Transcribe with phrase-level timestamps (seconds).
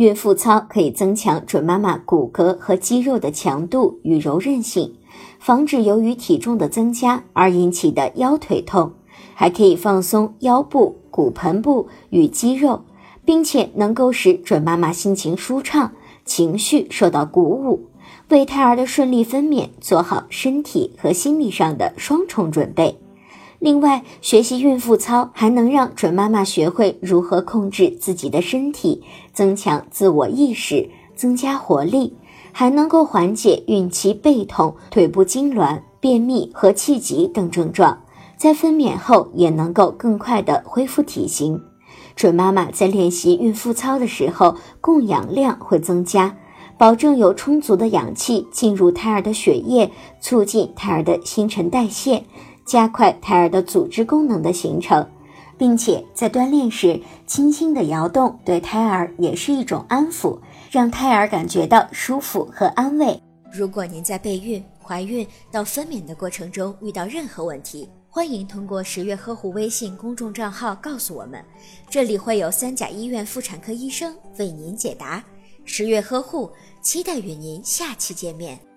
[0.00, 4.94] 孕妇操可以增强准妈妈骨骼和肌肉的强度与柔韧性，
[5.38, 8.92] 防止由于体重的增加而引起的腰腿痛，
[9.34, 12.80] 还可以放松腰部、骨盆部与肌肉，
[13.26, 15.92] 并且能够使准妈妈心情舒畅，
[16.24, 17.90] 情绪受到鼓舞，
[18.30, 22.98] 为胎儿的顺利分娩做好身体和心理上的双重准备。
[23.60, 29.02] 另外，学习孕妇操还能让准妈妈学会如何控制自己的身体，
[29.34, 32.16] 增强自我意识，增加活力，
[32.52, 37.98] 还能够缓解孕期背痛、腿部痉挛、便秘和气急等症状，
[38.38, 41.60] 在分娩后也能够更快的恢复体型。
[42.16, 46.34] 准妈妈在练习孕妇操的时候，供氧量会增加，
[46.78, 52.24] 保证有充足的氧气进入胎儿的血液，促进胎儿的新陈代谢。
[52.70, 55.04] 加快胎儿的组织功能的形成，
[55.58, 60.38] 并且在锻炼时轻轻的摇动，对胎儿也是一种安抚，
[60.70, 63.20] 让胎儿感觉到舒服和安慰。
[63.52, 71.44] 如果您在备孕、怀孕到分娩的过程中遇到任何问题，欢迎通过十月呵护微信公众账号告诉我们，
[71.88, 75.20] 这里会有三甲医院妇产科医生为您解答。
[75.64, 76.48] 十月呵护，
[76.80, 78.69] 期待与您下期见面。